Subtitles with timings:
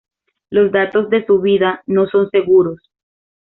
[0.49, 2.91] Los datos de su vida no son seguros.